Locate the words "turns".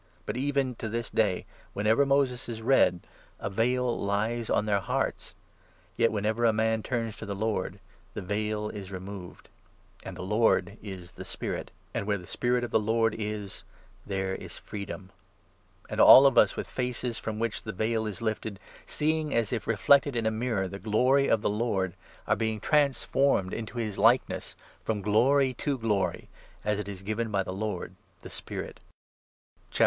6.81-7.15